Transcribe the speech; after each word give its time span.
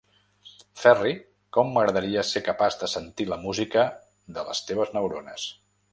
Ferri, 0.83 1.11
com 1.57 1.69
m'agradaria 1.75 2.23
ser 2.29 2.43
capaç 2.47 2.77
de 2.85 2.89
sentir 2.95 3.27
la 3.35 3.41
música 3.47 3.85
de 4.39 4.47
les 4.49 4.67
teves 4.71 4.95
neurones! 4.97 5.51